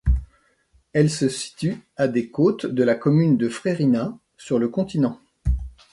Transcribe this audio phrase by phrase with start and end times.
[0.93, 5.19] Elle se situe à des côtes de la commune de Freirina, sur le continent.